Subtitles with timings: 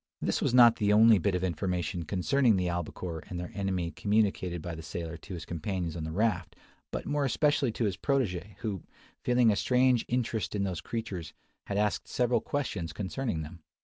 [0.19, 4.59] This was not the only bit of information concerning the albacore and their enemy communicated
[4.59, 6.55] by the sailor to his companions on the raft,
[6.89, 8.81] but more especially to his protege, who,
[9.23, 11.33] feeling a strange interest in those creatures,
[11.67, 13.61] had asked several questions concerning them.